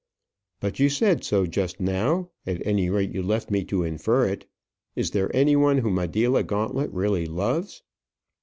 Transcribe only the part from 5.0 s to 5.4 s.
there